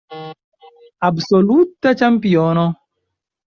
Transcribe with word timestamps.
Absoluta 1.09 1.93
ĉampiono. 2.01 2.67